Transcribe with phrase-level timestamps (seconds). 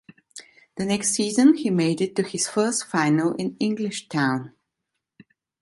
[0.77, 4.51] The next season, he made it to his first final in Englishtown.